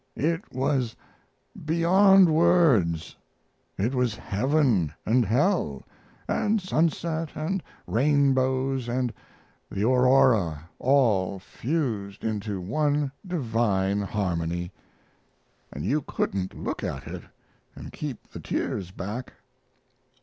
[0.17, 0.95] It was
[1.63, 3.15] beyond words!
[3.77, 5.83] It was heaven & hell
[6.29, 14.71] & sunset & rainbows & the aurora all fused into one divine harmony,
[15.27, 17.21] & you couldn't look at it
[17.75, 19.33] and keep the tears back.